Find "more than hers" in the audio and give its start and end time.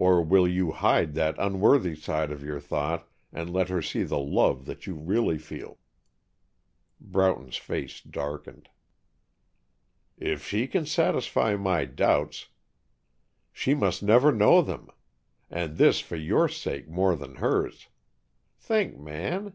16.88-17.86